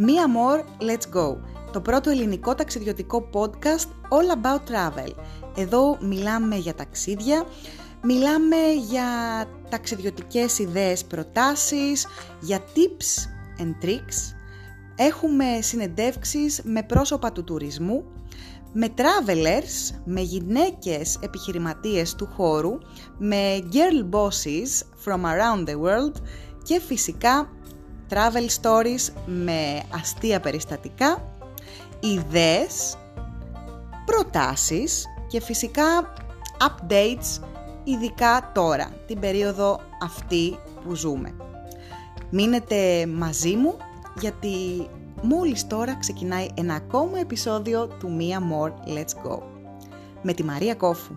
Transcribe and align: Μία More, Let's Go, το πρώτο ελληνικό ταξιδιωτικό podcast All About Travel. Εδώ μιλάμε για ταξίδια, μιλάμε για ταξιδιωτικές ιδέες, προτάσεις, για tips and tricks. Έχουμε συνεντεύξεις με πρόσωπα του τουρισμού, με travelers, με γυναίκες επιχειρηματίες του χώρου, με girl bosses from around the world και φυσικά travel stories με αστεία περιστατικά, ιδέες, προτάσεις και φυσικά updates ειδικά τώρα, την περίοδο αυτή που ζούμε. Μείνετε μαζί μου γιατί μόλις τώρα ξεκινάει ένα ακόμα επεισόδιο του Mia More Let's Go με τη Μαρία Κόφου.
Μία 0.00 0.24
More, 0.26 0.58
Let's 0.58 1.16
Go, 1.16 1.36
το 1.72 1.80
πρώτο 1.80 2.10
ελληνικό 2.10 2.54
ταξιδιωτικό 2.54 3.28
podcast 3.32 3.86
All 4.08 4.42
About 4.42 4.60
Travel. 4.70 5.12
Εδώ 5.56 5.98
μιλάμε 6.00 6.56
για 6.56 6.74
ταξίδια, 6.74 7.44
μιλάμε 8.02 8.56
για 8.88 9.04
ταξιδιωτικές 9.68 10.58
ιδέες, 10.58 11.04
προτάσεις, 11.04 12.06
για 12.40 12.58
tips 12.58 13.28
and 13.62 13.84
tricks. 13.84 14.34
Έχουμε 14.96 15.44
συνεντεύξεις 15.60 16.60
με 16.64 16.82
πρόσωπα 16.82 17.32
του 17.32 17.44
τουρισμού, 17.44 18.04
με 18.72 18.88
travelers, 18.96 19.96
με 20.04 20.20
γυναίκες 20.20 21.18
επιχειρηματίες 21.20 22.14
του 22.14 22.26
χώρου, 22.26 22.78
με 23.18 23.58
girl 23.72 24.14
bosses 24.14 24.82
from 25.04 25.20
around 25.20 25.68
the 25.68 25.74
world 25.74 26.14
και 26.62 26.80
φυσικά 26.80 27.50
travel 28.10 28.48
stories 28.60 29.12
με 29.26 29.82
αστεία 29.90 30.40
περιστατικά, 30.40 31.32
ιδέες, 32.00 32.96
προτάσεις 34.04 35.06
και 35.28 35.40
φυσικά 35.40 36.12
updates 36.58 37.42
ειδικά 37.84 38.50
τώρα, 38.54 38.90
την 39.06 39.20
περίοδο 39.20 39.80
αυτή 40.02 40.58
που 40.84 40.94
ζούμε. 40.94 41.34
Μείνετε 42.30 43.06
μαζί 43.06 43.56
μου 43.56 43.76
γιατί 44.20 44.88
μόλις 45.22 45.66
τώρα 45.66 45.96
ξεκινάει 45.96 46.48
ένα 46.54 46.74
ακόμα 46.74 47.18
επεισόδιο 47.18 47.86
του 47.86 48.16
Mia 48.20 48.36
More 48.36 48.70
Let's 48.70 49.30
Go 49.30 49.38
με 50.22 50.32
τη 50.32 50.44
Μαρία 50.44 50.74
Κόφου. 50.74 51.14